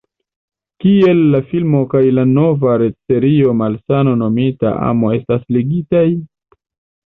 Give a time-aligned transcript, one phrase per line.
[0.83, 6.07] Kiel la filmo kaj la nova retserio Malsano Nomita Amo estas ligitaj?